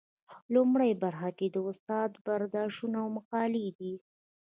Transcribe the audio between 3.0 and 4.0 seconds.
او مقالې دي.